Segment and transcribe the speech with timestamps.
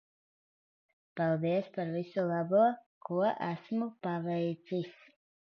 [1.19, 2.63] Paldies par visu labo
[3.05, 4.93] ko esmu paveicis.